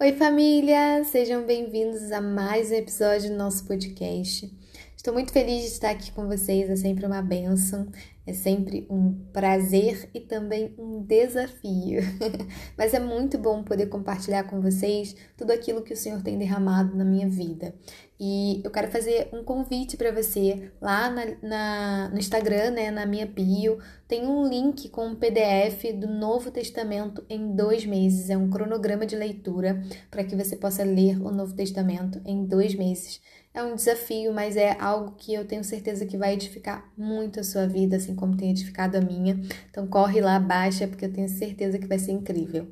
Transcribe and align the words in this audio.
Oi, 0.00 0.12
família! 0.12 1.02
Sejam 1.02 1.44
bem-vindos 1.44 2.12
a 2.12 2.20
mais 2.20 2.70
um 2.70 2.74
episódio 2.74 3.30
do 3.30 3.36
nosso 3.36 3.66
podcast. 3.66 4.48
Estou 4.96 5.12
muito 5.12 5.32
feliz 5.32 5.62
de 5.62 5.66
estar 5.70 5.90
aqui 5.90 6.12
com 6.12 6.28
vocês, 6.28 6.70
é 6.70 6.76
sempre 6.76 7.04
uma 7.04 7.20
benção, 7.20 7.84
é 8.28 8.34
sempre 8.34 8.86
um 8.90 9.14
prazer 9.32 10.10
e 10.12 10.20
também 10.20 10.74
um 10.78 11.02
desafio. 11.02 12.02
Mas 12.76 12.92
é 12.92 13.00
muito 13.00 13.38
bom 13.38 13.62
poder 13.62 13.86
compartilhar 13.86 14.44
com 14.44 14.60
vocês 14.60 15.16
tudo 15.34 15.50
aquilo 15.50 15.80
que 15.80 15.94
o 15.94 15.96
Senhor 15.96 16.22
tem 16.22 16.36
derramado 16.36 16.94
na 16.94 17.06
minha 17.06 17.26
vida. 17.26 17.74
E 18.20 18.60
eu 18.62 18.70
quero 18.70 18.90
fazer 18.90 19.30
um 19.32 19.42
convite 19.42 19.96
para 19.96 20.12
você 20.12 20.70
lá 20.78 21.08
na, 21.08 21.24
na, 21.40 22.08
no 22.10 22.18
Instagram, 22.18 22.72
né, 22.72 22.90
na 22.90 23.06
minha 23.06 23.24
bio, 23.24 23.78
tem 24.06 24.26
um 24.26 24.46
link 24.46 24.90
com 24.90 25.06
um 25.06 25.14
PDF 25.14 25.94
do 25.98 26.06
Novo 26.06 26.50
Testamento 26.50 27.24
em 27.30 27.56
dois 27.56 27.86
meses. 27.86 28.28
É 28.28 28.36
um 28.36 28.50
cronograma 28.50 29.06
de 29.06 29.16
leitura 29.16 29.82
para 30.10 30.22
que 30.22 30.36
você 30.36 30.54
possa 30.54 30.84
ler 30.84 31.18
o 31.22 31.30
Novo 31.30 31.54
Testamento 31.54 32.20
em 32.26 32.44
dois 32.44 32.74
meses. 32.74 33.22
É 33.58 33.62
um 33.64 33.74
desafio, 33.74 34.32
mas 34.32 34.56
é 34.56 34.76
algo 34.80 35.16
que 35.18 35.34
eu 35.34 35.44
tenho 35.44 35.64
certeza 35.64 36.06
que 36.06 36.16
vai 36.16 36.34
edificar 36.34 36.88
muito 36.96 37.40
a 37.40 37.42
sua 37.42 37.66
vida, 37.66 37.96
assim 37.96 38.14
como 38.14 38.36
tem 38.36 38.52
edificado 38.52 38.96
a 38.96 39.00
minha. 39.00 39.34
Então 39.68 39.84
corre 39.84 40.20
lá, 40.20 40.38
baixa, 40.38 40.86
porque 40.86 41.06
eu 41.06 41.12
tenho 41.12 41.28
certeza 41.28 41.76
que 41.76 41.88
vai 41.88 41.98
ser 41.98 42.12
incrível. 42.12 42.68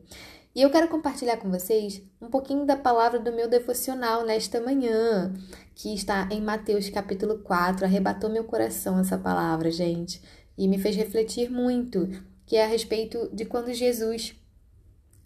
E 0.54 0.62
eu 0.62 0.70
quero 0.70 0.86
compartilhar 0.86 1.38
com 1.38 1.50
vocês 1.50 2.00
um 2.22 2.28
pouquinho 2.28 2.64
da 2.64 2.76
palavra 2.76 3.18
do 3.18 3.32
meu 3.32 3.48
devocional 3.48 4.24
nesta 4.24 4.60
manhã, 4.60 5.34
que 5.74 5.92
está 5.92 6.28
em 6.30 6.40
Mateus 6.40 6.88
capítulo 6.88 7.38
4. 7.38 7.84
Arrebatou 7.84 8.30
meu 8.30 8.44
coração 8.44 9.00
essa 9.00 9.18
palavra, 9.18 9.72
gente, 9.72 10.22
e 10.56 10.68
me 10.68 10.78
fez 10.78 10.94
refletir 10.94 11.50
muito, 11.50 12.08
que 12.46 12.54
é 12.54 12.64
a 12.64 12.68
respeito 12.68 13.28
de 13.34 13.44
quando 13.44 13.74
Jesus 13.74 14.36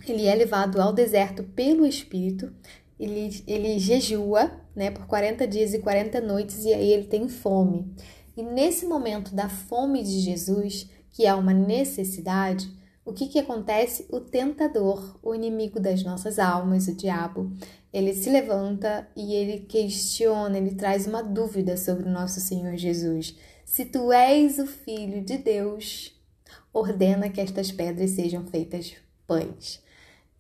ele 0.09 0.25
é 0.25 0.35
levado 0.35 0.81
ao 0.81 0.95
deserto 0.95 1.43
pelo 1.43 1.85
Espírito 1.85 2.51
ele, 3.01 3.43
ele 3.47 3.79
jejua 3.79 4.51
né, 4.77 4.91
por 4.91 5.07
40 5.07 5.47
dias 5.47 5.73
e 5.73 5.79
40 5.79 6.21
noites 6.21 6.65
e 6.65 6.73
aí 6.73 6.93
ele 6.93 7.05
tem 7.05 7.29
fome. 7.29 7.93
E 8.37 8.43
nesse 8.43 8.87
momento 8.87 9.35
da 9.35 9.49
fome 9.49 10.03
de 10.03 10.21
Jesus, 10.21 10.89
que 11.11 11.27
é 11.27 11.35
uma 11.35 11.53
necessidade, 11.53 12.71
o 13.05 13.13
que, 13.13 13.27
que 13.27 13.39
acontece? 13.39 14.07
O 14.11 14.21
tentador, 14.21 15.19
o 15.23 15.35
inimigo 15.35 15.81
das 15.81 16.03
nossas 16.05 16.39
almas, 16.39 16.87
o 16.87 16.95
diabo, 16.95 17.51
ele 17.93 18.15
se 18.15 18.31
levanta 18.31 19.09
e 19.17 19.35
ele 19.35 19.61
questiona, 19.61 20.59
ele 20.59 20.75
traz 20.75 21.07
uma 21.07 21.23
dúvida 21.23 21.77
sobre 21.77 22.09
o 22.09 22.13
nosso 22.13 22.39
Senhor 22.39 22.77
Jesus. 22.77 23.37
Se 23.65 23.85
tu 23.85 24.13
és 24.13 24.59
o 24.59 24.67
Filho 24.67 25.25
de 25.25 25.39
Deus, 25.39 26.13
ordena 26.73 27.29
que 27.29 27.41
estas 27.41 27.73
pedras 27.73 28.11
sejam 28.11 28.45
feitas 28.47 28.95
pães. 29.27 29.83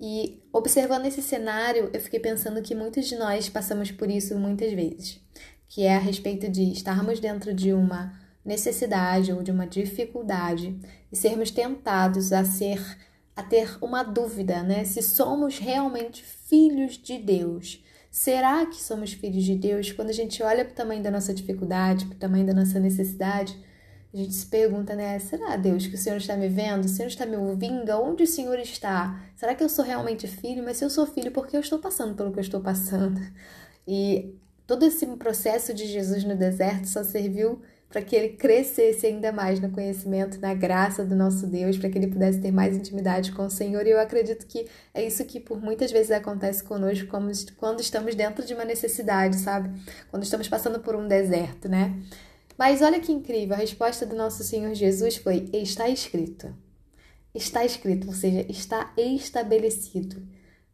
E 0.00 0.42
observando 0.50 1.04
esse 1.04 1.20
cenário, 1.20 1.90
eu 1.92 2.00
fiquei 2.00 2.18
pensando 2.18 2.62
que 2.62 2.74
muitos 2.74 3.06
de 3.06 3.16
nós 3.16 3.50
passamos 3.50 3.90
por 3.90 4.10
isso 4.10 4.38
muitas 4.38 4.72
vezes, 4.72 5.20
que 5.68 5.82
é 5.82 5.94
a 5.94 5.98
respeito 5.98 6.48
de 6.48 6.72
estarmos 6.72 7.20
dentro 7.20 7.52
de 7.52 7.72
uma 7.72 8.18
necessidade 8.42 9.30
ou 9.30 9.42
de 9.42 9.50
uma 9.50 9.66
dificuldade 9.66 10.74
e 11.12 11.16
sermos 11.16 11.50
tentados 11.50 12.32
a 12.32 12.44
ser 12.44 12.80
a 13.36 13.42
ter 13.42 13.78
uma 13.80 14.02
dúvida, 14.02 14.62
né? 14.62 14.84
Se 14.84 15.00
somos 15.02 15.58
realmente 15.58 16.22
filhos 16.22 16.98
de 16.98 17.16
Deus. 17.16 17.82
Será 18.10 18.66
que 18.66 18.82
somos 18.82 19.12
filhos 19.12 19.44
de 19.44 19.54
Deus? 19.54 19.92
Quando 19.92 20.10
a 20.10 20.14
gente 20.14 20.42
olha 20.42 20.64
para 20.64 20.72
o 20.72 20.76
tamanho 20.76 21.02
da 21.02 21.10
nossa 21.10 21.32
dificuldade, 21.32 22.06
para 22.06 22.16
o 22.16 22.18
tamanho 22.18 22.46
da 22.46 22.52
nossa 22.52 22.80
necessidade, 22.80 23.56
a 24.12 24.16
gente 24.16 24.34
se 24.34 24.46
pergunta, 24.46 24.94
né? 24.94 25.18
Será, 25.20 25.56
Deus, 25.56 25.86
que 25.86 25.94
o 25.94 25.98
Senhor 25.98 26.16
está 26.16 26.36
me 26.36 26.48
vendo? 26.48 26.84
O 26.84 26.88
Senhor 26.88 27.08
está 27.08 27.24
me 27.24 27.36
ouvindo? 27.36 27.90
Onde 27.92 28.24
o 28.24 28.26
Senhor 28.26 28.58
está? 28.58 29.22
Será 29.36 29.54
que 29.54 29.62
eu 29.62 29.68
sou 29.68 29.84
realmente 29.84 30.26
filho? 30.26 30.64
Mas 30.64 30.78
se 30.78 30.84
eu 30.84 30.90
sou 30.90 31.06
filho, 31.06 31.30
por 31.30 31.46
que 31.46 31.56
eu 31.56 31.60
estou 31.60 31.78
passando 31.78 32.16
pelo 32.16 32.32
que 32.32 32.38
eu 32.38 32.42
estou 32.42 32.60
passando? 32.60 33.20
E 33.86 34.34
todo 34.66 34.84
esse 34.84 35.06
processo 35.16 35.72
de 35.72 35.86
Jesus 35.86 36.24
no 36.24 36.36
deserto 36.36 36.86
só 36.88 37.04
serviu 37.04 37.62
para 37.88 38.02
que 38.02 38.14
ele 38.14 38.30
crescesse 38.30 39.04
ainda 39.04 39.32
mais 39.32 39.58
no 39.58 39.70
conhecimento, 39.70 40.40
na 40.40 40.54
graça 40.54 41.04
do 41.04 41.16
nosso 41.16 41.46
Deus, 41.46 41.76
para 41.76 41.90
que 41.90 41.98
ele 41.98 42.06
pudesse 42.06 42.40
ter 42.40 42.52
mais 42.52 42.76
intimidade 42.76 43.32
com 43.32 43.46
o 43.46 43.50
Senhor. 43.50 43.84
E 43.84 43.90
eu 43.90 43.98
acredito 43.98 44.46
que 44.46 44.68
é 44.94 45.04
isso 45.04 45.24
que 45.24 45.40
por 45.40 45.60
muitas 45.60 45.90
vezes 45.90 46.12
acontece 46.12 46.62
conosco 46.62 47.08
quando 47.56 47.80
estamos 47.80 48.14
dentro 48.14 48.44
de 48.44 48.54
uma 48.54 48.64
necessidade, 48.64 49.36
sabe? 49.36 49.70
Quando 50.08 50.22
estamos 50.22 50.48
passando 50.48 50.78
por 50.78 50.94
um 50.94 51.08
deserto, 51.08 51.68
né? 51.68 51.96
Mas 52.60 52.82
olha 52.82 53.00
que 53.00 53.10
incrível, 53.10 53.54
a 53.54 53.58
resposta 53.58 54.04
do 54.04 54.14
nosso 54.14 54.44
Senhor 54.44 54.74
Jesus 54.74 55.16
foi: 55.16 55.48
está 55.50 55.88
escrito. 55.88 56.54
Está 57.34 57.64
escrito, 57.64 58.06
ou 58.06 58.12
seja, 58.12 58.44
está 58.50 58.92
estabelecido. 58.98 60.22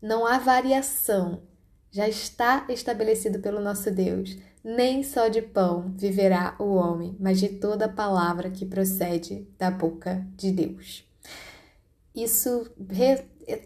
Não 0.03 0.27
há 0.27 0.37
variação. 0.37 1.45
Já 1.93 2.09
está 2.09 2.67
estabelecido 2.71 3.39
pelo 3.39 3.61
nosso 3.61 3.89
Deus. 3.93 4.37
Nem 4.65 5.05
só 5.05 5.29
de 5.29 5.41
pão 5.41 5.95
viverá 5.97 6.57
o 6.59 6.75
homem, 6.75 7.17
mas 7.21 7.39
de 7.39 7.51
toda 7.51 7.89
palavra 7.89 8.51
que 8.51 8.67
procede 8.67 9.47
da 9.57 9.71
boca 9.71 10.27
de 10.37 10.51
Deus. 10.51 11.05
Isso 12.13 12.69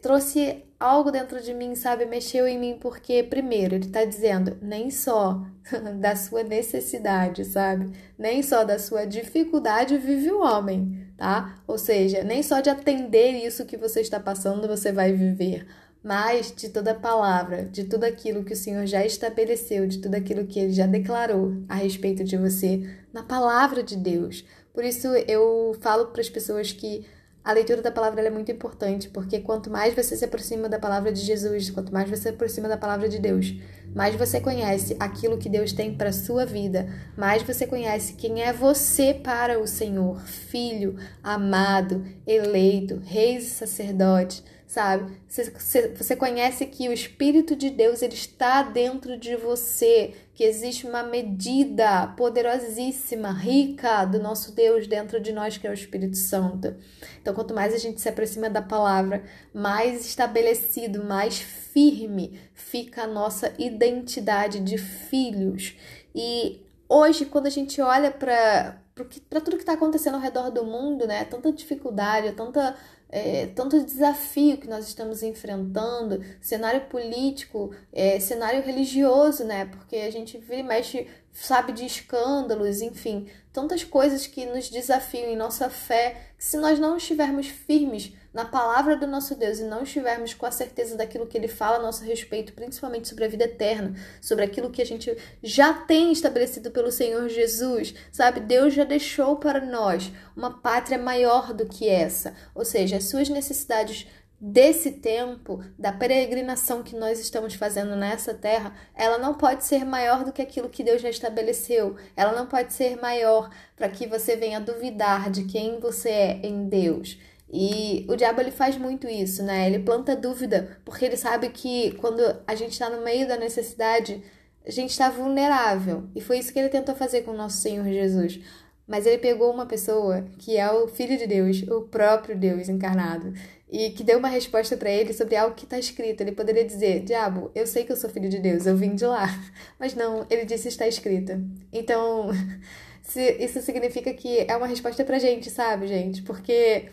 trouxe 0.03 0.63
algo 0.81 1.11
dentro 1.13 1.43
de 1.43 1.53
mim, 1.53 1.75
sabe? 1.75 2.07
Mexeu 2.07 2.49
em 2.49 2.59
mim, 2.59 2.79
porque, 2.81 3.23
primeiro, 3.23 3.75
ele 3.75 3.85
está 3.85 4.03
dizendo 4.03 4.57
nem 4.63 4.91
só 4.91 5.45
da 6.01 6.17
sua 6.17 6.43
necessidade, 6.43 7.45
sabe? 7.45 7.93
Nem 8.19 8.43
só 8.43 8.65
da 8.65 8.79
sua 8.79 9.05
dificuldade 9.05 9.99
vive 9.99 10.33
o 10.33 10.41
homem, 10.41 11.07
tá? 11.19 11.63
Ou 11.67 11.77
seja, 11.77 12.25
nem 12.25 12.43
só 12.43 12.61
de 12.61 12.71
atender 12.71 13.33
isso 13.45 13.67
que 13.67 13.77
você 13.77 14.01
está 14.01 14.19
passando 14.19 14.67
você 14.67 14.91
vai 14.91 15.13
viver, 15.13 15.67
mas 16.03 16.51
de 16.51 16.71
toda 16.71 16.93
a 16.93 16.99
palavra, 16.99 17.65
de 17.65 17.85
tudo 17.85 18.05
aquilo 18.05 18.43
que 18.43 18.55
o 18.55 18.57
Senhor 18.57 18.87
já 18.87 19.05
estabeleceu, 19.05 19.87
de 19.87 19.99
tudo 19.99 20.15
aquilo 20.15 20.47
que 20.47 20.59
ele 20.59 20.73
já 20.73 20.87
declarou 20.87 21.63
a 21.69 21.75
respeito 21.75 22.25
de 22.25 22.39
você 22.39 22.89
na 23.13 23.23
palavra 23.23 23.83
de 23.83 23.97
Deus. 23.97 24.47
Por 24.73 24.83
isso 24.83 25.09
eu 25.09 25.77
falo 25.81 26.07
para 26.07 26.23
as 26.23 26.31
pessoas 26.31 26.73
que 26.73 27.05
a 27.43 27.53
leitura 27.53 27.81
da 27.81 27.91
palavra 27.91 28.21
é 28.21 28.31
muito 28.31 28.53
importante, 28.53 29.09
porque 29.09 29.41
quanto 29.41 29.71
mais 29.71 29.95
você 29.95 30.15
se 30.15 30.25
aproxima 30.25 30.69
da 30.69 30.79
palavra 30.79 31.11
de 31.11 31.21
Jesus, 31.21 31.71
quanto 31.71 31.93
mais 31.93 32.09
você 32.09 32.23
se 32.23 32.29
aproxima 32.29 32.69
da 32.69 32.77
palavra 32.77 33.09
de 33.09 33.19
Deus, 33.19 33.55
mais 33.95 34.15
você 34.15 34.41
conhece 34.41 34.95
aquilo 35.01 35.39
que 35.39 35.49
Deus 35.49 35.73
tem 35.73 35.95
para 35.95 36.13
sua 36.13 36.45
vida, 36.45 36.89
mais 37.17 37.43
você 37.43 37.67
conhece 37.67 38.13
quem 38.13 38.43
é 38.43 38.53
você 38.53 39.15
para 39.15 39.59
o 39.59 39.67
Senhor, 39.67 40.21
filho, 40.21 40.97
amado, 41.23 42.05
eleito, 42.27 43.01
reis 43.05 43.47
e 43.47 43.51
sacerdote, 43.51 44.45
sabe? 44.71 45.21
Você, 45.29 45.89
você 45.97 46.15
conhece 46.15 46.65
que 46.65 46.89
o 46.89 46.93
Espírito 46.93 47.57
de 47.57 47.71
Deus 47.71 48.03
ele 48.03 48.15
está 48.15 48.63
dentro 48.63 49.19
de 49.19 49.35
você, 49.35 50.15
que 50.33 50.45
existe 50.45 50.87
uma 50.87 51.03
medida 51.03 52.07
poderosíssima, 52.17 53.33
rica 53.33 54.05
do 54.05 54.21
nosso 54.21 54.55
Deus 54.55 54.87
dentro 54.87 55.21
de 55.21 55.33
nós, 55.33 55.59
que 55.59 55.67
é 55.67 55.71
o 55.71 55.75
Espírito 55.75 56.17
Santo. 56.17 56.77
Então, 57.21 57.35
quanto 57.35 57.53
mais 57.53 57.75
a 57.75 57.79
gente 57.79 58.01
se 58.01 58.09
aproxima 58.09 58.49
da 58.49 58.63
palavra, 58.63 59.25
mais 59.53 60.07
estabelecido, 60.07 61.03
mais 61.03 61.41
firme 61.41 62.39
fica 62.55 63.03
a 63.03 63.09
nossa 63.09 63.53
identidade 63.59 64.61
de 64.61 64.79
filhos. 64.79 65.77
E 66.15 66.65
hoje, 66.89 67.25
quando 67.25 67.49
a 67.49 67.51
gente 67.51 67.81
olha 67.81 68.13
para 68.13 68.81
tudo 69.05 69.57
que 69.57 69.63
está 69.63 69.73
acontecendo 69.73 70.15
ao 70.15 70.21
redor 70.21 70.51
do 70.51 70.65
mundo, 70.65 71.07
né? 71.07 71.25
Tanta 71.25 71.53
dificuldade, 71.53 72.33
tanta 72.33 72.77
é, 73.13 73.47
tanto 73.49 73.83
desafio 73.85 74.57
que 74.57 74.69
nós 74.69 74.87
estamos 74.87 75.23
enfrentando, 75.23 76.23
cenário 76.41 76.83
político, 76.83 77.75
é, 77.93 78.21
cenário 78.21 78.63
religioso, 78.63 79.45
né? 79.45 79.65
Porque 79.67 79.97
a 79.97 80.11
gente 80.11 80.39
vira 80.39 80.61
e 80.61 80.63
mexe, 80.63 81.09
sabe, 81.33 81.73
de 81.73 81.85
escândalos, 81.85 82.81
enfim, 82.81 83.27
tantas 83.53 83.83
coisas 83.83 84.27
que 84.27 84.47
nos 84.47 84.71
desafiam 84.71 85.29
em 85.29 85.37
nossa 85.37 85.69
fé, 85.69 86.29
que 86.39 86.45
se 86.45 86.57
nós 86.57 86.79
não 86.79 86.97
estivermos 86.97 87.49
firmes 87.49 88.13
na 88.33 88.45
palavra 88.45 88.97
do 88.97 89.07
nosso 89.07 89.35
Deus 89.35 89.59
e 89.59 89.65
não 89.65 89.83
estivermos 89.83 90.35
com 90.35 90.47
a 90.47 90.51
certeza 90.51 90.97
daquilo 90.97 91.27
que 91.27 91.37
ele 91.37 91.49
fala 91.49 91.77
a 91.77 91.83
nosso 91.83 92.05
respeito, 92.05 92.53
principalmente 92.53 93.09
sobre 93.09 93.25
a 93.25 93.29
vida 93.29 93.45
eterna, 93.45 93.95
sobre 94.21 94.45
aquilo 94.45 94.71
que 94.71 94.83
a 94.83 94.87
gente 94.87 95.17
já 95.43 95.73
tem 95.73 96.13
estabelecido 96.13 96.71
pelo 96.71 96.93
Senhor 96.93 97.29
Jesus, 97.29 97.95
sabe? 98.13 98.41
Deus 98.41 98.73
já 98.73 98.85
deixou 98.85 99.37
para 99.37 99.65
nós 99.65 100.13
uma 100.37 100.61
pátria 100.61 100.99
maior 100.99 101.53
do 101.53 101.67
que 101.67 101.89
essa, 101.89 102.35
ou 102.55 102.65
seja, 102.65 102.97
as 102.97 103.05
suas 103.05 103.29
necessidades 103.29 104.07
desse 104.41 104.93
tempo, 104.93 105.63
da 105.79 105.93
peregrinação 105.93 106.83
que 106.83 106.97
nós 106.97 107.21
estamos 107.21 107.53
fazendo 107.55 107.95
nessa 107.95 108.33
terra, 108.33 108.75
ela 108.95 109.19
não 109.19 109.35
pode 109.35 109.65
ser 109.65 109.85
maior 109.85 110.25
do 110.25 110.33
que 110.33 110.41
aquilo 110.41 110.71
que 110.71 110.83
Deus 110.83 111.03
já 111.03 111.11
estabeleceu. 111.11 111.97
Ela 112.17 112.33
não 112.33 112.47
pode 112.47 112.73
ser 112.73 112.97
maior 112.97 113.51
para 113.77 113.91
que 113.91 114.07
você 114.07 114.37
venha 114.37 114.59
duvidar 114.59 115.31
de 115.31 115.45
quem 115.45 115.79
você 115.79 116.09
é 116.09 116.41
em 116.43 116.69
Deus. 116.69 117.19
E 117.53 118.07
o 118.09 118.15
diabo 118.15 118.41
ele 118.41 118.53
faz 118.53 118.77
muito 118.77 119.09
isso, 119.09 119.43
né? 119.43 119.67
Ele 119.67 119.81
planta 119.81 120.15
dúvida, 120.15 120.79
porque 120.85 121.05
ele 121.05 121.17
sabe 121.17 121.49
que 121.51 121.93
quando 121.93 122.23
a 122.47 122.55
gente 122.55 122.73
está 122.73 122.89
no 122.89 123.03
meio 123.03 123.27
da 123.27 123.37
necessidade, 123.37 124.23
a 124.65 124.71
gente 124.71 124.91
está 124.91 125.11
vulnerável. 125.11 126.05
E 126.15 126.21
foi 126.21 126.39
isso 126.39 126.53
que 126.53 126.59
ele 126.61 126.69
tentou 126.69 126.95
fazer 126.95 127.23
com 127.23 127.33
o 127.33 127.37
nosso 127.37 127.57
Senhor 127.59 127.85
Jesus. 127.87 128.41
Mas 128.87 129.07
ele 129.07 129.19
pegou 129.19 129.53
uma 129.53 129.67
pessoa 129.67 130.25
que 130.39 130.57
é 130.57 130.71
o 130.71 130.89
Filho 130.89 131.17
de 131.19 131.27
Deus, 131.27 131.63
o 131.63 131.83
próprio 131.83 132.37
Deus 132.37 132.69
encarnado. 132.69 133.33
e 133.73 133.91
que 133.91 134.03
deu 134.03 134.19
uma 134.19 134.29
resposta 134.29 134.77
para 134.77 134.91
ele 134.91 135.13
sobre 135.13 135.37
algo 135.37 135.55
que 135.55 135.65
está 135.65 135.79
escrito. 135.79 136.21
Ele 136.21 136.33
poderia 136.33 136.65
dizer: 136.65 137.01
Diabo, 137.05 137.51
eu 137.55 137.67
sei 137.67 137.85
que 137.85 137.93
eu 137.93 137.97
sou 137.97 138.11
filho 138.11 138.29
de 138.29 138.39
Deus, 138.41 138.67
eu 138.67 138.77
vim 138.77 138.95
de 138.95 139.07
lá. 139.07 139.27
Mas 139.79 139.95
não, 139.95 140.27
ele 140.31 140.45
disse: 140.45 140.69
Está 140.69 140.89
escrito. 140.89 141.33
Então, 141.73 142.31
isso 143.39 143.61
significa 143.63 144.13
que 144.15 144.41
é 144.49 144.57
uma 144.57 144.67
resposta 144.67 145.05
pra 145.05 145.19
gente, 145.21 145.51
sabe, 145.51 145.87
gente? 145.87 146.23
Porque 146.23 146.89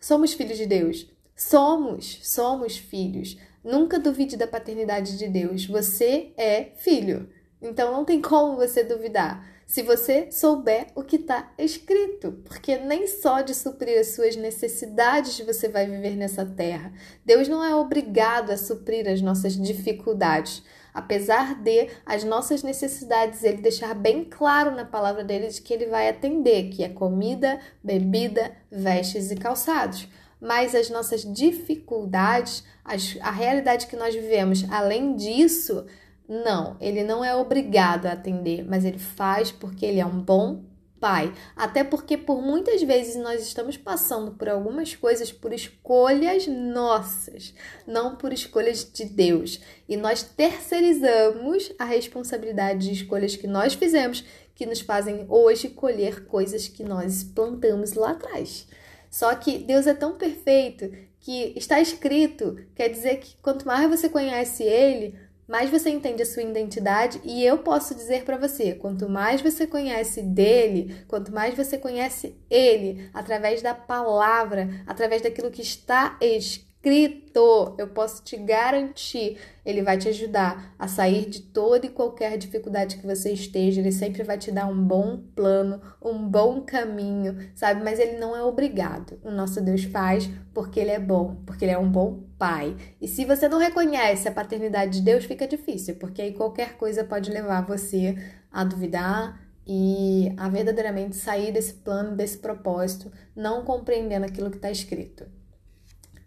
somos 0.00 0.32
filhos 0.32 0.56
de 0.56 0.66
Deus. 0.66 1.06
Somos, 1.36 2.18
somos 2.22 2.76
filhos. 2.76 3.36
Nunca 3.62 3.98
duvide 3.98 4.36
da 4.36 4.46
paternidade 4.46 5.16
de 5.18 5.28
Deus. 5.28 5.66
Você 5.66 6.32
é 6.36 6.72
filho. 6.76 7.28
Então 7.60 7.92
não 7.92 8.04
tem 8.04 8.20
como 8.20 8.56
você 8.56 8.82
duvidar 8.82 9.46
se 9.70 9.82
você 9.82 10.32
souber 10.32 10.88
o 10.96 11.04
que 11.04 11.14
está 11.14 11.52
escrito, 11.56 12.32
porque 12.44 12.76
nem 12.76 13.06
só 13.06 13.40
de 13.40 13.54
suprir 13.54 14.00
as 14.00 14.08
suas 14.16 14.34
necessidades 14.34 15.38
você 15.46 15.68
vai 15.68 15.86
viver 15.86 16.16
nessa 16.16 16.44
terra. 16.44 16.92
Deus 17.24 17.46
não 17.46 17.62
é 17.62 17.72
obrigado 17.72 18.50
a 18.50 18.56
suprir 18.56 19.06
as 19.06 19.22
nossas 19.22 19.56
dificuldades, 19.56 20.64
apesar 20.92 21.54
de 21.54 21.88
as 22.04 22.24
nossas 22.24 22.62
necessidades 22.62 23.42
ele 23.42 23.62
deixar 23.62 23.94
bem 23.94 24.24
claro 24.24 24.70
na 24.72 24.84
palavra 24.84 25.24
dele 25.24 25.48
de 25.48 25.60
que 25.60 25.72
ele 25.72 25.86
vai 25.86 26.08
atender, 26.08 26.70
que 26.70 26.84
é 26.84 26.88
comida, 26.88 27.60
bebida, 27.82 28.52
vestes 28.70 29.30
e 29.30 29.36
calçados. 29.36 30.08
Mas 30.40 30.74
as 30.74 30.88
nossas 30.88 31.22
dificuldades, 31.22 32.64
as, 32.84 33.18
a 33.20 33.30
realidade 33.30 33.86
que 33.86 33.96
nós 33.96 34.14
vivemos, 34.14 34.64
além 34.70 35.14
disso, 35.14 35.84
não, 36.26 36.76
ele 36.80 37.02
não 37.02 37.24
é 37.24 37.34
obrigado 37.34 38.06
a 38.06 38.12
atender, 38.12 38.64
mas 38.64 38.84
ele 38.84 38.98
faz 38.98 39.50
porque 39.50 39.84
ele 39.84 40.00
é 40.00 40.06
um 40.06 40.20
bom 40.20 40.69
pai. 41.00 41.32
Até 41.56 41.82
porque 41.82 42.16
por 42.16 42.42
muitas 42.42 42.82
vezes 42.82 43.16
nós 43.16 43.42
estamos 43.42 43.76
passando 43.76 44.32
por 44.32 44.48
algumas 44.48 44.94
coisas 44.94 45.32
por 45.32 45.52
escolhas 45.52 46.46
nossas, 46.46 47.54
não 47.86 48.16
por 48.16 48.32
escolhas 48.32 48.88
de 48.92 49.06
Deus. 49.06 49.60
E 49.88 49.96
nós 49.96 50.22
terceirizamos 50.22 51.72
a 51.78 51.84
responsabilidade 51.84 52.86
de 52.86 52.92
escolhas 52.92 53.34
que 53.34 53.46
nós 53.46 53.74
fizemos, 53.74 54.24
que 54.54 54.66
nos 54.66 54.80
fazem 54.80 55.24
hoje 55.28 55.70
colher 55.70 56.26
coisas 56.26 56.68
que 56.68 56.84
nós 56.84 57.24
plantamos 57.24 57.94
lá 57.94 58.10
atrás. 58.10 58.68
Só 59.10 59.34
que 59.34 59.58
Deus 59.58 59.86
é 59.86 59.94
tão 59.94 60.16
perfeito 60.16 60.92
que 61.20 61.52
está 61.56 61.80
escrito, 61.80 62.56
quer 62.74 62.88
dizer 62.88 63.16
que 63.18 63.36
quanto 63.42 63.66
mais 63.66 63.88
você 63.88 64.08
conhece 64.08 64.62
ele, 64.62 65.18
mais 65.50 65.68
você 65.68 65.90
entende 65.90 66.22
a 66.22 66.26
sua 66.26 66.44
identidade 66.44 67.20
e 67.24 67.44
eu 67.44 67.58
posso 67.58 67.92
dizer 67.92 68.24
para 68.24 68.36
você, 68.36 68.72
quanto 68.72 69.08
mais 69.08 69.42
você 69.42 69.66
conhece 69.66 70.22
dele, 70.22 71.04
quanto 71.08 71.32
mais 71.32 71.56
você 71.56 71.76
conhece 71.76 72.36
ele 72.48 73.10
através 73.12 73.60
da 73.60 73.74
palavra, 73.74 74.68
através 74.86 75.22
daquilo 75.22 75.50
que 75.50 75.60
está 75.60 76.16
escrito, 76.20 76.69
escrito, 76.82 77.74
eu 77.76 77.88
posso 77.88 78.22
te 78.24 78.38
garantir, 78.38 79.38
ele 79.66 79.82
vai 79.82 79.98
te 79.98 80.08
ajudar 80.08 80.74
a 80.78 80.88
sair 80.88 81.28
de 81.28 81.42
toda 81.42 81.84
e 81.84 81.90
qualquer 81.90 82.38
dificuldade 82.38 82.96
que 82.96 83.06
você 83.06 83.32
esteja, 83.32 83.80
ele 83.80 83.92
sempre 83.92 84.22
vai 84.22 84.38
te 84.38 84.50
dar 84.50 84.66
um 84.66 84.82
bom 84.82 85.22
plano, 85.36 85.80
um 86.02 86.26
bom 86.26 86.62
caminho, 86.62 87.36
sabe? 87.54 87.84
Mas 87.84 87.98
ele 87.98 88.18
não 88.18 88.34
é 88.34 88.42
obrigado. 88.42 89.20
O 89.22 89.30
nosso 89.30 89.60
Deus 89.60 89.84
faz 89.84 90.28
porque 90.54 90.80
ele 90.80 90.90
é 90.90 90.98
bom, 90.98 91.36
porque 91.44 91.66
ele 91.66 91.72
é 91.72 91.78
um 91.78 91.90
bom 91.90 92.24
pai. 92.38 92.74
E 92.98 93.06
se 93.06 93.26
você 93.26 93.46
não 93.46 93.58
reconhece 93.58 94.26
a 94.26 94.32
paternidade 94.32 94.98
de 94.98 95.02
Deus, 95.02 95.26
fica 95.26 95.46
difícil, 95.46 95.96
porque 95.96 96.22
aí 96.22 96.32
qualquer 96.32 96.78
coisa 96.78 97.04
pode 97.04 97.30
levar 97.30 97.66
você 97.66 98.16
a 98.50 98.64
duvidar, 98.64 99.38
e 99.72 100.34
a 100.36 100.48
verdadeiramente 100.48 101.14
sair 101.14 101.52
desse 101.52 101.74
plano, 101.74 102.16
desse 102.16 102.38
propósito, 102.38 103.12
não 103.36 103.62
compreendendo 103.64 104.26
aquilo 104.26 104.50
que 104.50 104.56
está 104.56 104.68
escrito. 104.68 105.26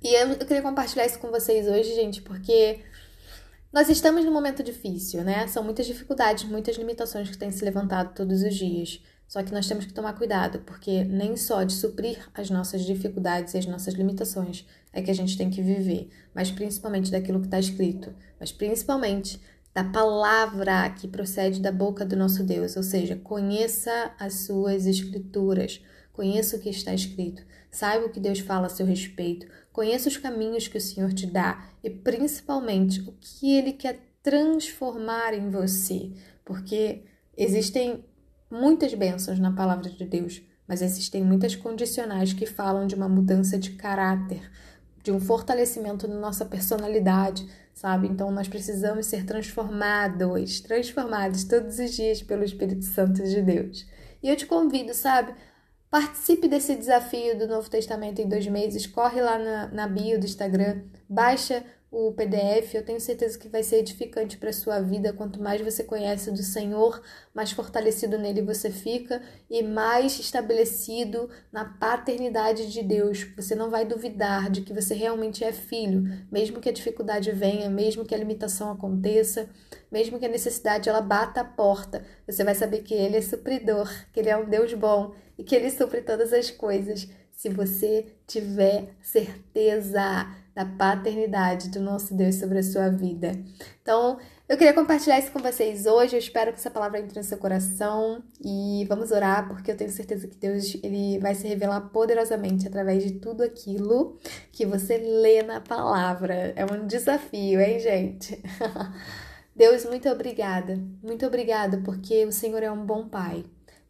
E 0.04 0.14
eu, 0.14 0.32
eu 0.32 0.46
queria 0.46 0.62
compartilhar 0.62 1.06
isso 1.06 1.18
com 1.18 1.32
vocês 1.32 1.66
hoje, 1.66 1.96
gente, 1.96 2.22
porque 2.22 2.82
nós 3.72 3.88
estamos 3.88 4.26
num 4.26 4.34
momento 4.34 4.62
difícil, 4.62 5.24
né? 5.24 5.48
São 5.48 5.64
muitas 5.64 5.86
dificuldades, 5.86 6.44
muitas 6.44 6.76
limitações 6.76 7.30
que 7.30 7.38
têm 7.38 7.52
se 7.52 7.64
levantado 7.64 8.14
todos 8.14 8.44
os 8.44 8.54
dias. 8.54 9.02
Só 9.30 9.42
que 9.42 9.54
nós 9.54 9.66
temos 9.66 9.86
que 9.86 9.94
tomar 9.94 10.14
cuidado, 10.14 10.60
porque 10.60 11.06
nem 11.06 11.38
só 11.38 11.64
de 11.64 11.72
suprir 11.72 12.20
as 12.34 12.50
nossas 12.50 12.82
dificuldades 12.82 13.54
e 13.54 13.58
as 13.58 13.66
nossas 13.66 13.94
limitações 13.94 14.66
é 14.92 15.02
que 15.02 15.10
a 15.10 15.16
gente 15.16 15.38
tem 15.38 15.50
que 15.50 15.62
viver, 15.62 16.10
mas 16.36 16.52
principalmente 16.52 17.10
daquilo 17.10 17.40
que 17.40 17.48
está 17.48 17.58
escrito, 17.58 18.14
mas 18.40 18.52
principalmente 18.52 19.42
da 19.74 19.84
palavra 19.84 20.88
que 20.92 21.08
procede 21.08 21.60
da 21.60 21.72
boca 21.72 22.06
do 22.06 22.16
nosso 22.16 22.44
Deus, 22.44 22.76
ou 22.76 22.84
seja, 22.84 23.16
conheça 23.16 24.12
as 24.20 24.46
suas 24.46 24.86
escrituras, 24.86 25.82
conheça 26.13 26.56
o 26.56 26.60
que 26.60 26.69
está 26.69 26.94
escrito, 26.94 27.44
saiba 27.69 28.06
o 28.06 28.10
que 28.10 28.19
Deus 28.19 28.39
fala 28.39 28.68
a 28.68 28.69
seu 28.69 28.86
respeito, 28.86 29.45
Conheça 29.74 30.07
os 30.07 30.18
caminhos 30.18 30.68
que 30.68 30.77
o 30.77 30.81
Senhor 30.81 31.12
te 31.12 31.25
dá 31.25 31.65
e 31.83 31.89
principalmente 31.89 33.01
o 33.01 33.13
que 33.19 33.57
ele 33.57 33.74
quer 33.74 34.00
transformar 34.21 35.33
em 35.33 35.50
você, 35.50 36.12
porque 36.45 37.01
existem 37.36 38.06
muitas 38.51 38.94
bênçãos 38.94 39.39
na 39.39 39.51
palavra 39.51 39.89
de 39.89 40.06
Deus, 40.06 40.44
mas 40.68 40.83
existem 40.83 41.24
muitas 41.24 41.56
condicionais 41.56 42.33
que 42.33 42.45
falam 42.45 42.86
de 42.86 42.94
uma 42.94 43.09
mudança 43.09 43.57
de 43.57 43.71
caráter, 43.71 44.50
de 45.01 45.12
um 45.12 45.19
fortalecimento 45.19 46.07
na 46.07 46.19
nossa 46.19 46.45
personalidade, 46.45 47.45
sabe? 47.74 48.07
Então 48.07 48.31
nós 48.31 48.48
precisamos 48.48 49.07
ser 49.07 49.25
transformados, 49.25 50.62
transformados 50.62 51.45
todos 51.45 51.80
os 51.80 51.92
dias 51.92 52.21
pelo 52.21 52.44
Espírito 52.44 52.86
Santo 52.86 53.24
de 53.24 53.42
Deus. 53.42 53.88
E 54.21 54.30
eu 54.30 54.36
te 54.36 54.45
convido, 54.45 54.94
sabe, 54.94 55.33
Participe 55.94 56.48
desse 56.48 56.75
desafio 56.75 57.38
do 57.38 57.48
Novo 57.48 57.69
Testamento 57.69 58.19
em 58.19 58.28
dois 58.28 58.48
meses. 58.48 58.88
Corre 58.88 59.22
lá 59.22 59.38
na, 59.38 59.68
na 59.68 59.88
bio 59.88 60.19
do 60.19 60.25
Instagram, 60.25 60.81
baixa 61.07 61.63
o 61.92 62.12
PDF. 62.13 62.74
Eu 62.74 62.84
tenho 62.84 63.00
certeza 63.00 63.38
que 63.38 63.48
vai 63.48 63.62
ser 63.62 63.75
edificante 63.75 64.38
para 64.38 64.50
a 64.50 64.54
sua 64.54 64.80
vida. 64.80 65.13
Quanto 65.13 65.40
mais 65.40 65.62
você 65.62 65.84
conhece 65.84 66.31
do 66.31 66.42
Senhor, 66.42 67.00
mais 67.31 67.51
fortalecido 67.51 68.18
nele 68.18 68.42
você 68.42 68.72
fica 68.72 69.22
e 69.48 69.62
mais 69.62 70.18
estabelecido 70.19 71.30
na 71.51 71.63
paternidade 71.63 72.72
de 72.72 72.81
Deus. 72.81 73.28
Você 73.36 73.54
não 73.54 73.69
vai 73.69 73.86
duvidar 73.86 74.50
de 74.50 74.62
que 74.62 74.74
você 74.74 74.95
realmente 74.95 75.44
é 75.44 75.54
filho, 75.54 76.06
mesmo 76.31 76.60
que 76.60 76.69
a 76.69 76.74
dificuldade 76.74 77.31
venha, 77.31 77.69
mesmo 77.69 78.04
que 78.04 78.16
a 78.16 78.18
limitação 78.18 78.72
aconteça, 78.72 79.48
mesmo 79.92 80.18
que 80.18 80.25
a 80.25 80.30
necessidade 80.30 80.90
ela 80.90 81.01
bata 81.01 81.42
a 81.42 81.45
porta. 81.45 82.04
Você 82.25 82.44
vai 82.44 82.56
saber 82.56 82.81
que 82.81 82.95
ele 82.95 83.18
é 83.18 83.22
supridor, 83.22 83.88
que 84.12 84.19
ele 84.19 84.30
é 84.30 84.36
um 84.36 84.50
Deus 84.50 84.74
bom 84.74 85.13
e 85.38 85.44
que 85.44 85.56
Ele 85.56 85.69
supre 85.69 86.01
todas 86.01 86.33
as 86.33 86.51
coisas 86.51 87.07
se 87.31 87.50
você 87.50 88.06
tiver 88.27 88.95
certeza 89.01 90.27
da 90.56 90.65
paternidade 90.65 91.69
do 91.69 91.80
nosso 91.80 92.13
Deus 92.13 92.35
sobre 92.35 92.59
a 92.59 92.63
sua 92.63 92.89
vida. 92.89 93.31
Então, 93.81 94.19
eu 94.47 94.57
queria 94.57 94.73
compartilhar 94.73 95.18
isso 95.18 95.31
com 95.31 95.40
vocês 95.40 95.85
hoje. 95.85 96.16
Eu 96.16 96.19
espero 96.19 96.54
que 96.54 96.59
essa 96.59 96.69
palavra 96.69 96.99
entre 96.99 97.18
no 97.18 97.23
seu 97.23 97.37
coração 97.37 98.23
e 98.40 98.85
vamos 98.87 99.11
orar, 99.11 99.47
porque 99.47 99.71
eu 99.71 99.75
tenho 99.75 99.90
certeza 99.90 100.28
que 100.28 100.37
Deus 100.37 100.78
ele 100.83 101.18
vai 101.19 101.33
se 101.33 101.47
revelar 101.47 101.81
poderosamente 101.90 102.68
através 102.68 103.04
de 103.04 103.13
tudo 103.13 103.42
aquilo 103.42 104.19
que 104.52 104.66
você 104.66 104.97
lê 104.97 105.42
na 105.42 105.59
palavra. 105.59 106.54
É 106.56 106.66
um 106.66 106.85
desafio, 106.85 107.59
hein, 107.59 107.80
gente? 107.80 108.42
Deus, 109.56 109.85
muito 109.85 110.07
obrigada. 110.09 110.80
Muito 111.02 111.25
obrigada, 111.25 111.81
porque 111.83 112.25
o 112.25 112.31
Senhor 112.31 112.61
é 112.61 112.71
um 112.71 112.85
bom 112.85 113.07
pai. 113.07 113.44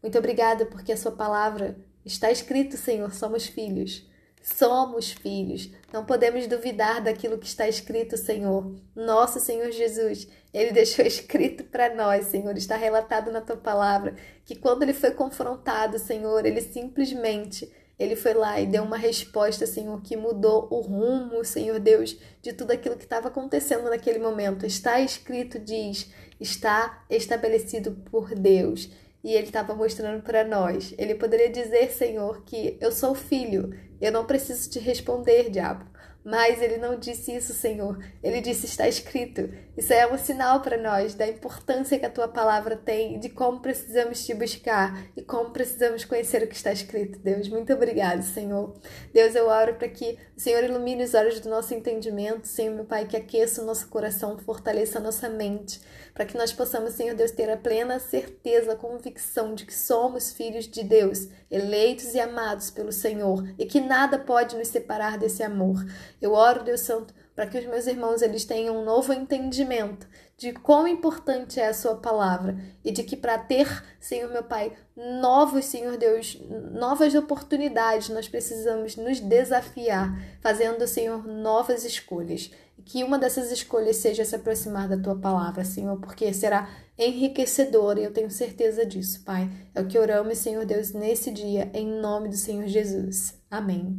Muito 0.04 0.18
obrigada 0.18 0.66
porque 0.66 0.92
a 0.92 0.98
sua 0.98 1.12
palavra 1.12 1.78
está 2.04 2.30
escrito, 2.30 2.76
Senhor, 2.76 3.10
somos 3.14 3.46
filhos. 3.46 4.06
Somos 4.42 5.12
filhos. 5.12 5.70
Não 5.90 6.04
podemos 6.04 6.46
duvidar 6.46 7.02
daquilo 7.02 7.38
que 7.38 7.46
está 7.46 7.66
escrito, 7.66 8.14
Senhor. 8.18 8.70
Nosso 8.94 9.40
Senhor 9.40 9.70
Jesus, 9.70 10.28
ele 10.52 10.72
deixou 10.72 11.02
escrito 11.08 11.64
para 11.64 11.94
nós, 11.94 12.26
Senhor, 12.26 12.54
está 12.54 12.76
relatado 12.76 13.32
na 13.32 13.40
tua 13.40 13.56
palavra, 13.56 14.14
que 14.44 14.54
quando 14.54 14.82
ele 14.82 14.92
foi 14.92 15.12
confrontado, 15.12 15.98
Senhor, 15.98 16.44
ele 16.44 16.60
simplesmente 16.60 17.72
ele 17.98 18.14
foi 18.14 18.34
lá 18.34 18.60
e 18.60 18.66
deu 18.66 18.82
uma 18.82 18.98
resposta, 18.98 19.66
Senhor, 19.66 20.02
que 20.02 20.18
mudou 20.18 20.68
o 20.70 20.80
rumo, 20.80 21.42
Senhor 21.46 21.80
Deus, 21.80 22.14
de 22.42 22.52
tudo 22.52 22.72
aquilo 22.72 22.96
que 22.96 23.04
estava 23.04 23.28
acontecendo 23.28 23.88
naquele 23.88 24.18
momento. 24.18 24.66
Está 24.66 25.00
escrito, 25.00 25.58
diz, 25.58 26.10
está 26.38 27.06
estabelecido 27.08 27.92
por 28.10 28.34
Deus 28.34 28.90
e 29.24 29.32
ele 29.32 29.46
estava 29.46 29.74
mostrando 29.74 30.22
para 30.22 30.44
nós. 30.44 30.94
Ele 30.98 31.14
poderia 31.14 31.48
dizer, 31.48 31.90
Senhor, 31.90 32.44
que 32.44 32.76
eu 32.78 32.92
sou 32.92 33.14
filho, 33.14 33.74
eu 33.98 34.12
não 34.12 34.26
preciso 34.26 34.68
te 34.68 34.78
responder, 34.78 35.50
diabo. 35.50 35.86
Mas 36.24 36.62
ele 36.62 36.78
não 36.78 36.98
disse 36.98 37.36
isso, 37.36 37.52
Senhor. 37.52 38.02
Ele 38.22 38.40
disse: 38.40 38.64
está 38.64 38.88
escrito. 38.88 39.50
Isso 39.76 39.92
é 39.92 40.10
um 40.10 40.16
sinal 40.16 40.62
para 40.62 40.78
nós 40.78 41.14
da 41.14 41.28
importância 41.28 41.98
que 41.98 42.06
a 42.06 42.10
tua 42.10 42.26
palavra 42.26 42.76
tem, 42.76 43.18
de 43.18 43.28
como 43.28 43.60
precisamos 43.60 44.24
te 44.24 44.32
buscar 44.32 45.06
e 45.14 45.20
como 45.20 45.50
precisamos 45.50 46.02
conhecer 46.04 46.42
o 46.42 46.46
que 46.46 46.54
está 46.54 46.72
escrito. 46.72 47.18
Deus, 47.18 47.46
muito 47.48 47.74
obrigado, 47.74 48.22
Senhor. 48.22 48.74
Deus, 49.12 49.34
eu 49.34 49.48
oro 49.48 49.74
para 49.74 49.88
que 49.88 50.18
o 50.34 50.40
Senhor 50.40 50.64
ilumine 50.64 51.04
os 51.04 51.12
olhos 51.12 51.40
do 51.40 51.50
nosso 51.50 51.74
entendimento, 51.74 52.48
Senhor, 52.48 52.74
meu 52.74 52.86
Pai, 52.86 53.06
que 53.06 53.18
aqueça 53.18 53.60
o 53.60 53.66
nosso 53.66 53.88
coração, 53.88 54.38
fortaleça 54.38 54.98
a 54.98 55.02
nossa 55.02 55.28
mente, 55.28 55.78
para 56.14 56.24
que 56.24 56.38
nós 56.38 56.52
possamos, 56.52 56.94
Senhor 56.94 57.16
Deus, 57.16 57.32
ter 57.32 57.50
a 57.50 57.56
plena 57.56 57.98
certeza, 57.98 58.72
a 58.72 58.76
convicção 58.76 59.52
de 59.52 59.66
que 59.66 59.74
somos 59.74 60.32
filhos 60.32 60.68
de 60.68 60.84
Deus, 60.84 61.28
eleitos 61.50 62.14
e 62.14 62.20
amados 62.20 62.70
pelo 62.70 62.92
Senhor, 62.92 63.44
e 63.58 63.66
que 63.66 63.80
nada 63.80 64.16
pode 64.16 64.56
nos 64.56 64.68
separar 64.68 65.18
desse 65.18 65.42
amor. 65.42 65.84
Eu 66.22 66.32
oro, 66.32 66.62
Deus 66.62 66.82
Santo, 66.82 67.12
para 67.34 67.46
que 67.46 67.58
os 67.58 67.66
meus 67.66 67.88
irmãos 67.88 68.22
eles 68.22 68.44
tenham 68.44 68.80
um 68.80 68.84
novo 68.84 69.12
entendimento 69.12 70.06
de 70.36 70.52
quão 70.52 70.86
importante 70.86 71.60
é 71.60 71.68
a 71.68 71.74
sua 71.74 71.96
palavra 71.96 72.56
e 72.84 72.90
de 72.90 73.02
que 73.02 73.16
para 73.16 73.38
ter, 73.38 73.84
Senhor 74.00 74.30
meu 74.30 74.42
Pai, 74.42 74.72
novos, 74.96 75.64
Senhor 75.64 75.96
Deus, 75.96 76.40
novas 76.72 77.14
oportunidades, 77.14 78.08
nós 78.08 78.28
precisamos 78.28 78.96
nos 78.96 79.20
desafiar, 79.20 80.16
fazendo, 80.40 80.86
Senhor, 80.86 81.26
novas 81.26 81.84
escolhas. 81.84 82.50
Que 82.84 83.02
uma 83.02 83.18
dessas 83.18 83.50
escolhas 83.50 83.96
seja 83.96 84.24
se 84.24 84.36
aproximar 84.36 84.88
da 84.88 84.96
tua 84.96 85.16
palavra, 85.16 85.64
Senhor, 85.64 85.98
porque 85.98 86.32
será 86.32 86.68
enriquecedora 86.98 88.00
e 88.00 88.04
eu 88.04 88.12
tenho 88.12 88.30
certeza 88.30 88.84
disso, 88.84 89.22
Pai. 89.24 89.50
É 89.74 89.80
o 89.80 89.86
que 89.86 89.98
oramos, 89.98 90.38
Senhor 90.38 90.64
Deus, 90.64 90.92
nesse 90.92 91.30
dia, 91.30 91.70
em 91.74 91.86
nome 91.86 92.28
do 92.28 92.36
Senhor 92.36 92.66
Jesus. 92.66 93.34
Amém. 93.50 93.98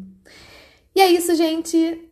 E 0.95 1.01
é 1.01 1.07
isso, 1.07 1.35
gente. 1.35 2.09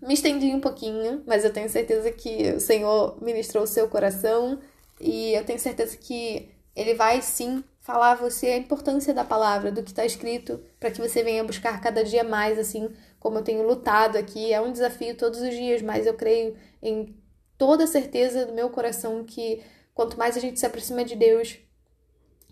Me 0.00 0.14
estendi 0.14 0.46
um 0.54 0.60
pouquinho, 0.60 1.22
mas 1.26 1.44
eu 1.44 1.52
tenho 1.52 1.68
certeza 1.68 2.10
que 2.10 2.52
o 2.52 2.60
Senhor 2.60 3.22
ministrou 3.22 3.64
o 3.64 3.66
seu 3.66 3.88
coração 3.88 4.58
e 5.00 5.32
eu 5.32 5.44
tenho 5.44 5.58
certeza 5.58 5.96
que 5.96 6.48
Ele 6.74 6.94
vai 6.94 7.20
sim 7.22 7.62
falar 7.80 8.12
a 8.12 8.16
você 8.16 8.48
a 8.48 8.56
importância 8.56 9.14
da 9.14 9.22
palavra, 9.22 9.70
do 9.70 9.82
que 9.82 9.90
está 9.90 10.04
escrito, 10.04 10.60
para 10.80 10.90
que 10.90 11.00
você 11.00 11.22
venha 11.22 11.44
buscar 11.44 11.80
cada 11.80 12.02
dia 12.02 12.24
mais, 12.24 12.58
assim 12.58 12.90
como 13.18 13.38
eu 13.38 13.42
tenho 13.42 13.66
lutado 13.66 14.16
aqui. 14.16 14.52
É 14.52 14.60
um 14.60 14.72
desafio 14.72 15.16
todos 15.16 15.40
os 15.40 15.50
dias, 15.50 15.82
mas 15.82 16.06
eu 16.06 16.14
creio 16.14 16.56
em 16.82 17.16
toda 17.58 17.86
certeza 17.86 18.46
do 18.46 18.52
meu 18.52 18.70
coração 18.70 19.24
que 19.24 19.62
quanto 19.94 20.18
mais 20.18 20.36
a 20.36 20.40
gente 20.40 20.60
se 20.60 20.66
aproxima 20.66 21.04
de 21.04 21.16
Deus, 21.16 21.58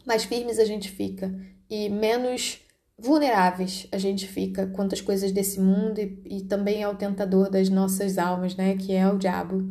mais 0.06 0.25
firmes 0.25 0.59
a 0.59 0.64
gente 0.64 0.90
fica 0.90 1.35
e 1.68 1.88
menos 1.88 2.61
vulneráveis 2.97 3.88
a 3.90 3.99
gente 3.99 4.26
fica 4.26 4.66
quanto 4.68 4.94
às 4.94 5.00
coisas 5.00 5.33
desse 5.33 5.61
mundo 5.61 5.99
e, 5.99 6.23
e 6.25 6.40
também 6.42 6.83
ao 6.83 6.94
tentador 6.94 7.50
das 7.50 7.68
nossas 7.68 8.18
almas, 8.18 8.54
né, 8.54 8.76
que 8.76 8.92
é 8.92 9.09
o 9.09 9.18
diabo. 9.18 9.62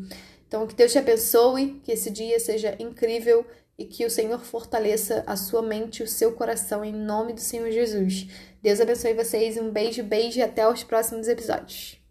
Então, 0.47 0.67
que 0.67 0.75
Deus 0.75 0.91
te 0.91 0.99
abençoe, 0.99 1.81
que 1.83 1.91
esse 1.91 2.11
dia 2.11 2.39
seja 2.39 2.75
incrível 2.77 3.45
e 3.77 3.85
que 3.85 4.05
o 4.05 4.09
Senhor 4.09 4.39
fortaleça 4.39 5.23
a 5.25 5.35
sua 5.35 5.63
mente 5.63 6.01
e 6.01 6.03
o 6.03 6.07
seu 6.07 6.33
coração 6.33 6.85
em 6.85 6.93
nome 6.93 7.33
do 7.33 7.41
Senhor 7.41 7.71
Jesus. 7.71 8.27
Deus 8.63 8.79
abençoe 8.79 9.13
vocês, 9.13 9.57
um 9.57 9.69
beijo, 9.69 10.01
beijo 10.03 10.39
e 10.39 10.41
até 10.41 10.65
os 10.65 10.85
próximos 10.85 11.27
episódios. 11.27 12.01